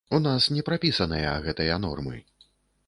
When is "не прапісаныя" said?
0.55-1.37